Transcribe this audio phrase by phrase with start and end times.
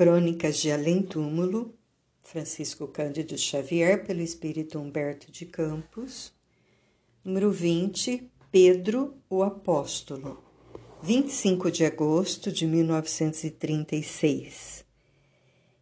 [0.00, 1.74] Crônicas de Além Túmulo,
[2.22, 6.32] Francisco Cândido Xavier, pelo Espírito Humberto de Campos.
[7.22, 10.42] Número 20, Pedro, o Apóstolo,
[11.02, 14.86] 25 de agosto de 1936.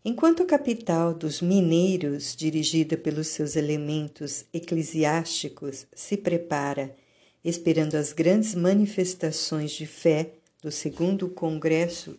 [0.04, 6.96] Enquanto a capital dos mineiros, dirigida pelos seus elementos eclesiásticos, se prepara,
[7.44, 12.18] esperando as grandes manifestações de fé do segundo Congresso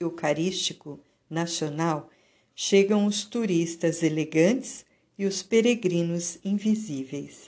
[0.00, 2.10] Eucarístico Nacional,
[2.54, 4.84] chegam os turistas elegantes
[5.18, 7.44] e os peregrinos invisíveis.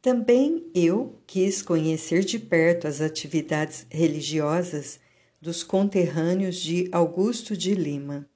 [0.00, 4.98] Também eu quis conhecer de perto as atividades religiosas
[5.40, 8.28] dos conterrâneos de Augusto de Lima.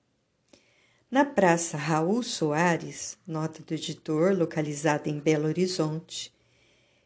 [1.10, 6.32] Na Praça Raul Soares, nota do editor, localizada em Belo Horizonte,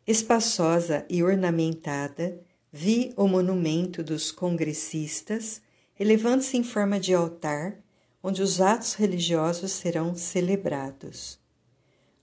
[0.06, 2.40] espaçosa e ornamentada,
[2.72, 5.62] vi o monumento dos congressistas
[6.00, 7.78] elevando-se em forma de altar,
[8.22, 11.38] onde os atos religiosos serão celebrados.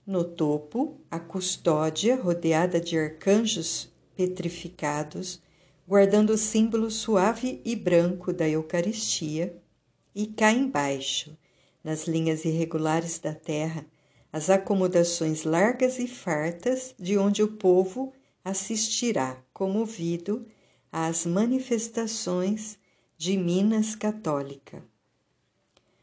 [0.04, 5.40] No topo, a custódia, rodeada de arcanjos petrificados,
[5.86, 9.56] guardando o símbolo suave e branco da Eucaristia,
[10.12, 11.38] e cá embaixo,
[11.84, 13.86] nas linhas irregulares da terra,
[14.32, 18.12] as acomodações largas e fartas de onde o povo
[18.44, 20.44] assistirá, comovido,
[20.90, 22.76] às manifestações
[23.18, 24.80] de Minas Católica.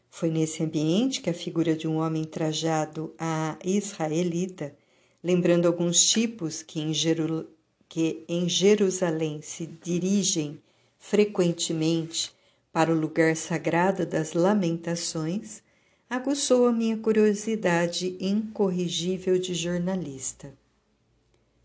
[0.09, 4.75] Foi nesse ambiente que a figura de um homem trajado a israelita,
[5.23, 7.47] lembrando alguns tipos que em, Jeru
[7.87, 10.59] que em Jerusalém se dirigem
[10.99, 12.33] frequentemente
[12.73, 15.63] para o lugar sagrado das lamentações,
[16.09, 20.53] aguçou a minha curiosidade incorrigível de jornalista.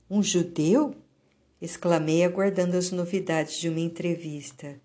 [0.08, 0.94] Um judeu?
[1.60, 4.80] exclamei, aguardando as novidades de uma entrevista.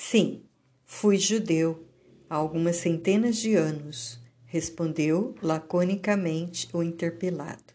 [0.00, 0.44] Sim,
[0.86, 1.84] fui judeu
[2.30, 7.74] há algumas centenas de anos, respondeu laconicamente o interpelado.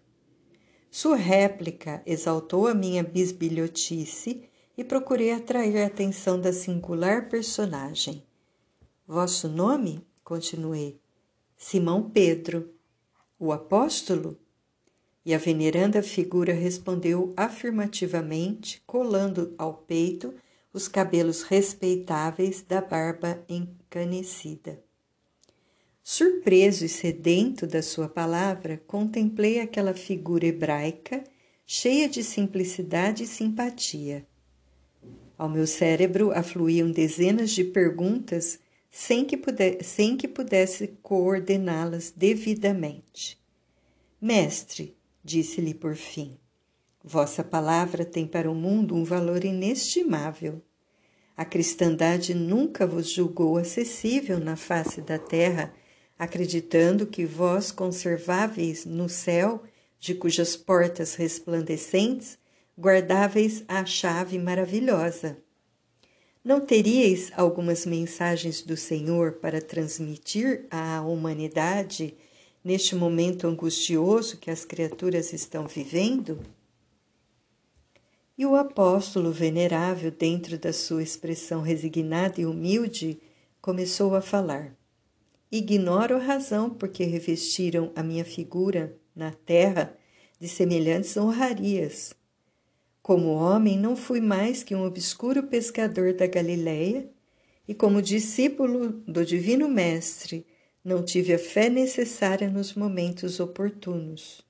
[0.89, 8.23] Sua réplica exaltou a minha bisbilhotice e procurei atrair a atenção da singular personagem.
[9.05, 10.02] Vosso nome?
[10.23, 11.02] continuei.
[11.58, 12.73] Simão Pedro.
[13.37, 14.39] O apóstolo?
[15.25, 20.33] E a veneranda figura respondeu afirmativamente, colando ao peito
[20.73, 24.82] os cabelos respeitáveis da barba encanecida.
[26.02, 31.23] Surpreso e sedento da sua palavra, contemplei aquela figura hebraica
[31.66, 34.28] cheia de simplicidade e simpatia.
[35.38, 38.60] Ao meu cérebro afluíam dezenas de perguntas
[38.90, 43.40] sem que, puder, sem que pudesse coordená-las devidamente.
[44.22, 46.38] Mestre, disse-lhe por fim,
[47.03, 50.61] Vossa palavra tem para o mundo um valor inestimável.
[51.36, 55.73] A cristandade nunca vos julgou acessível na face da terra,
[56.17, 59.63] acreditando que vós conserváveis no céu,
[59.99, 62.37] de cujas portas resplandecentes
[62.80, 65.37] guardáveis a chave maravilhosa.
[66.43, 72.15] Não teríeis algumas mensagens do Senhor para transmitir à humanidade
[72.63, 76.39] neste momento angustioso que as criaturas estão vivendo?
[78.36, 83.20] E o apóstolo venerável, dentro da sua expressão resignada e humilde,
[83.61, 84.76] começou a falar.
[85.52, 89.95] Ignoro a razão por que revestiram a minha figura na terra
[90.39, 92.16] de semelhantes honrarias.
[93.04, 97.08] Como homem, não fui mais que um obscuro pescador da Galileia,
[97.67, 100.45] e como discípulo do Divino Mestre,
[100.83, 104.42] não tive a fé necessária nos momentos oportunos.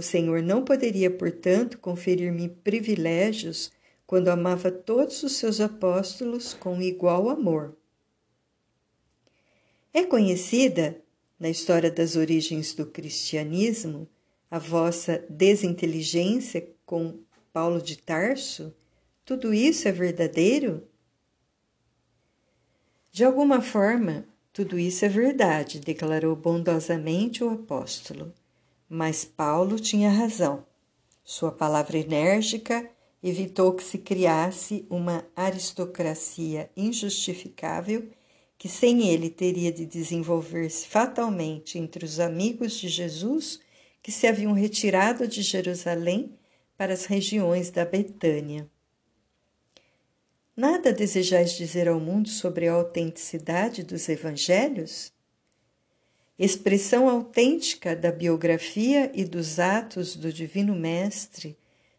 [0.00, 3.70] O Senhor não poderia, portanto, conferir-me privilégios
[4.06, 7.76] quando amava todos os seus apóstolos com igual amor.
[9.92, 10.98] É conhecida,
[11.38, 14.08] na história das origens do cristianismo,
[14.50, 17.18] a vossa desinteligência com
[17.52, 18.74] Paulo de Tarso?
[19.22, 20.82] Tudo isso é verdadeiro?
[23.12, 28.32] De alguma forma, tudo isso é verdade, declarou bondosamente o apóstolo.
[28.92, 30.66] Mas Paulo tinha razão.
[31.22, 32.90] Sua palavra enérgica
[33.22, 38.10] evitou que se criasse uma aristocracia injustificável
[38.58, 43.60] que sem ele teria de desenvolver-se fatalmente entre os amigos de Jesus
[44.02, 46.36] que se haviam retirado de Jerusalém
[46.76, 48.68] para as regiões da Betânia.
[50.56, 55.12] Nada desejais dizer ao mundo sobre a autenticidade dos evangelhos?
[56.42, 61.54] Expressão autêntica da biografia e dos atos do Divino Mestre,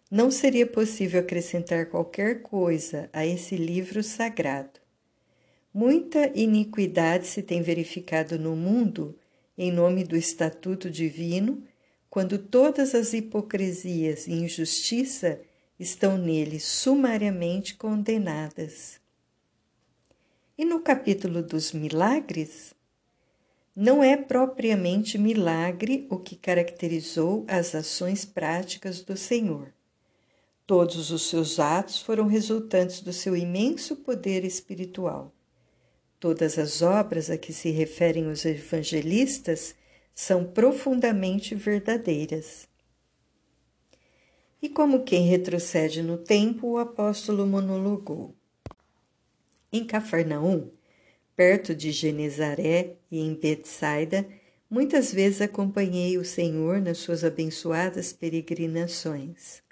[0.10, 4.80] não seria possível acrescentar qualquer coisa a esse livro sagrado.
[5.72, 9.16] Muita iniquidade se tem verificado no mundo
[9.56, 11.64] em nome do estatuto divino,
[12.10, 15.40] quando todas as hipocrisias e injustiça
[15.80, 19.00] estão nele sumariamente condenadas.
[20.58, 22.74] E no capítulo dos milagres,
[23.82, 29.74] não é propriamente milagre o que caracterizou as ações práticas do Senhor.
[30.68, 35.34] Todos os seus atos foram resultantes do seu imenso poder espiritual.
[36.20, 39.74] Todas as obras a que se referem os evangelistas
[40.14, 42.70] são profundamente verdadeiras.
[44.62, 48.36] E como quem retrocede no tempo, o apóstolo monologou.
[49.74, 50.70] Em Cafarnaum,
[51.42, 54.28] perto de Genezaré e em Betsaida,
[54.70, 59.64] muitas vezes acompanhei o Senhor nas suas abençoadas peregrinações.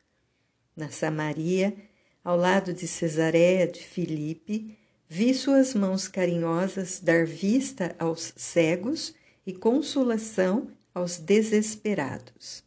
[0.76, 1.76] Na Samaria,
[2.24, 4.76] ao lado de Cesareia de Filipe,
[5.08, 9.14] vi suas mãos carinhosas dar vista aos cegos
[9.46, 12.64] e consolação aos desesperados.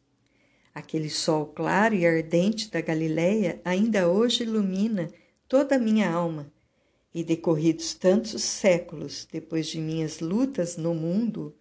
[0.73, 5.11] Aquele sol claro e ardente da Galileia ainda hoje ilumina
[5.49, 6.52] toda a minha alma,
[7.15, 11.55] e decorridos tantos séculos depois de minhas lutas no mundo,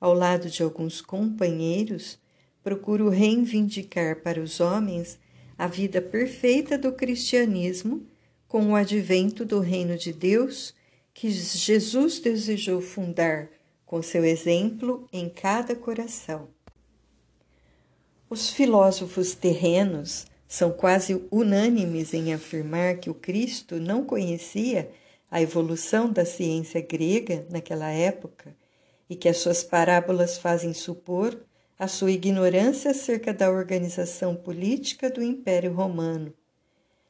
[0.00, 2.18] ao lado de alguns companheiros,
[2.62, 5.18] procuro reivindicar para os homens
[5.56, 8.06] a vida perfeita do cristianismo
[8.48, 10.74] com o advento do reino de Deus
[11.12, 13.48] que Jesus desejou fundar
[13.86, 16.48] com seu exemplo em cada coração.
[18.28, 24.88] Os filósofos terrenos são quase unânimes em afirmar que o Cristo não conhecia
[25.28, 28.56] a evolução da ciência grega naquela época
[29.10, 31.36] e que as suas parábolas fazem supor
[31.76, 36.32] a sua ignorância acerca da organização política do Império Romano.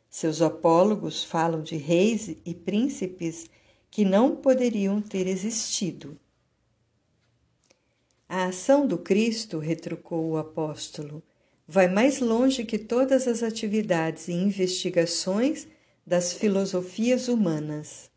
[0.08, 3.50] Seus apólogos falam de reis e príncipes
[3.90, 6.18] que não poderiam ter existido.
[8.26, 11.22] A ação do Cristo, retrucou o apóstolo,
[11.66, 15.66] vai mais longe que todas as atividades e investigações
[16.06, 18.10] das filosofias humanas.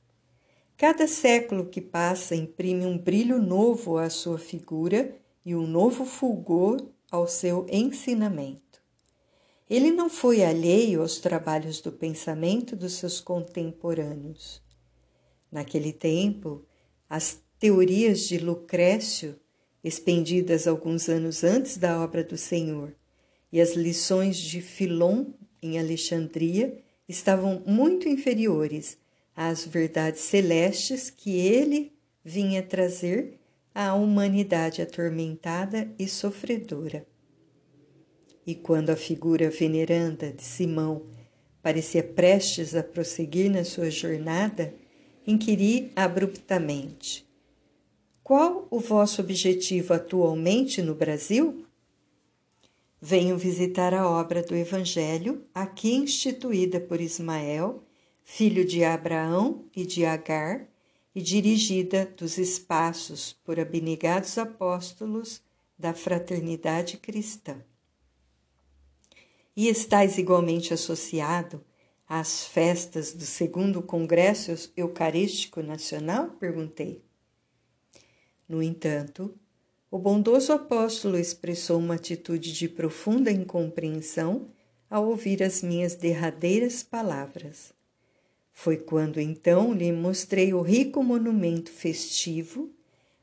[0.76, 5.16] Cada século que passa imprime um brilho novo à sua figura
[5.46, 8.62] e um novo fulgor ao seu ensinamento.
[9.70, 14.62] Ele não foi alheio aos trabalhos do pensamento dos seus contemporâneos.
[15.52, 16.66] Naquele tempo,
[17.10, 19.40] as teorias de Lucrécio,
[19.84, 22.94] expendidas alguns anos antes da obra do Senhor,
[23.52, 25.26] e as lições de Filon
[25.62, 26.78] em Alexandria
[27.08, 28.98] estavam muito inferiores
[29.36, 33.40] às verdades celestes que ele vinha trazer
[33.74, 37.06] à humanidade atormentada e sofredora.
[38.46, 41.04] E quando a figura veneranda de Simão
[41.62, 44.74] parecia prestes a prosseguir na sua jornada,
[45.28, 47.28] inquiri abruptamente:
[48.24, 51.67] Qual o vosso objetivo atualmente no Brasil?
[53.00, 57.84] Venho visitar a obra do Evangelho, aqui instituída por Ismael,
[58.24, 60.68] filho de Abraão e de Agar,
[61.14, 65.42] e dirigida dos espaços por abnegados apóstolos
[65.78, 67.64] da fraternidade cristã.
[69.56, 71.64] E estais igualmente associado
[72.08, 76.30] às festas do segundo Congresso Eucarístico Nacional?
[76.40, 77.04] perguntei.
[78.48, 79.36] No entanto,
[79.98, 84.50] o bondoso apóstolo expressou uma atitude de profunda incompreensão
[84.88, 87.74] ao ouvir as minhas derradeiras palavras.
[88.54, 92.70] Foi quando então lhe mostrei o rico monumento festivo,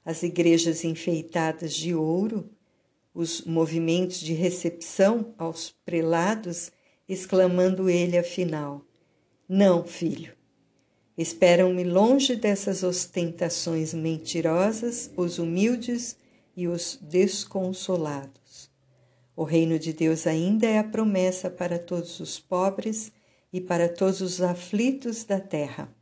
[0.04, 2.50] as igrejas enfeitadas de ouro,
[3.14, 6.72] os movimentos de recepção aos prelados,
[7.08, 8.84] exclamando ele afinal:
[9.48, 10.32] Não, filho.
[11.16, 16.16] Esperam-me longe dessas ostentações mentirosas os humildes
[16.56, 18.70] e os desconsolados.
[19.36, 23.10] O reino de Deus ainda é a promessa para todos os pobres
[23.52, 25.92] e para todos os aflitos da terra.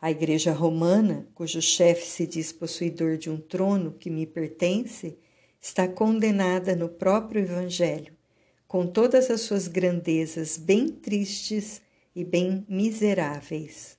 [0.00, 5.16] A Igreja Romana, cujo chefe se diz possuidor de um trono que me pertence,
[5.60, 8.12] está condenada no próprio Evangelho,
[8.66, 11.80] com todas as suas grandezas bem tristes
[12.16, 13.96] e bem miseráveis.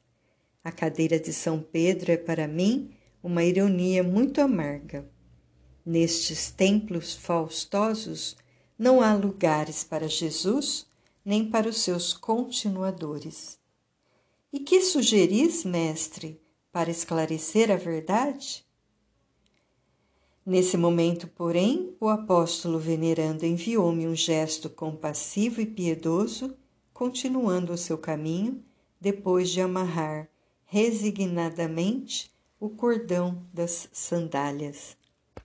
[0.62, 2.92] A cadeira de São Pedro é para mim
[3.22, 5.13] uma ironia muito amarga.
[5.86, 8.38] Nestes templos faustosos
[8.80, 10.86] não há lugares para Jesus
[11.26, 13.60] nem para os seus continuadores.
[14.52, 18.66] E que sugeris, mestre, para esclarecer a verdade?
[20.46, 26.56] Nesse momento, porém, o apóstolo venerando enviou-me um gesto compassivo e piedoso,
[26.94, 28.64] continuando o seu caminho,
[29.00, 30.30] depois de amarrar
[30.66, 34.98] resignadamente o cordão das sandálias.